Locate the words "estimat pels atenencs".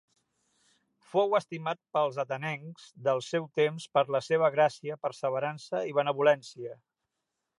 1.39-2.87